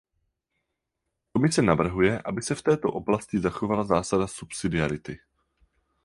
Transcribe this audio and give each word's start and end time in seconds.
Komise 1.31 1.61
navrhuje, 1.61 2.21
aby 2.21 2.41
se 2.41 2.55
v 2.55 2.61
této 2.61 2.89
oblasti 2.91 3.39
zachovala 3.39 3.83
zásada 3.83 4.27
subsidiarity. 4.27 5.19